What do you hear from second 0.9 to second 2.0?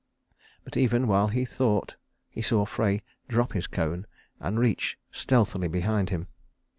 while he thought,